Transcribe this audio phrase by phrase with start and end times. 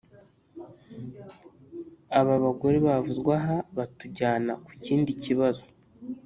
[2.19, 5.63] aba bagore bavuzwe aha batujyana ku kindi kibazo.